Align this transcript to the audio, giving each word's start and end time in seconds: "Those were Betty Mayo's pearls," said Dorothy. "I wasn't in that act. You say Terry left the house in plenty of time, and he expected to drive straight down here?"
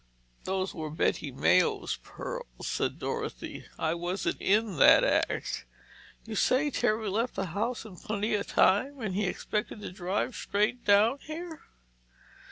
"Those 0.45 0.73
were 0.73 0.89
Betty 0.89 1.31
Mayo's 1.31 1.97
pearls," 2.01 2.65
said 2.65 2.97
Dorothy. 2.97 3.67
"I 3.77 3.93
wasn't 3.93 4.41
in 4.41 4.77
that 4.77 5.03
act. 5.03 5.65
You 6.25 6.33
say 6.33 6.71
Terry 6.71 7.07
left 7.07 7.35
the 7.35 7.45
house 7.45 7.85
in 7.85 7.97
plenty 7.97 8.33
of 8.33 8.47
time, 8.47 8.99
and 8.99 9.13
he 9.13 9.25
expected 9.27 9.79
to 9.81 9.91
drive 9.91 10.33
straight 10.35 10.83
down 10.85 11.19
here?" 11.19 11.61